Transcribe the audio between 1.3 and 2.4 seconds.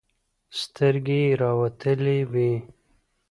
راوتلې